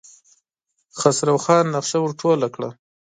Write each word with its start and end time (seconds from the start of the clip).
خسرو 0.99 1.35
خان 1.43 1.65
نخشه 1.73 1.97
ور 2.01 2.11
ټوله 2.19 2.47
کړه. 2.55 2.69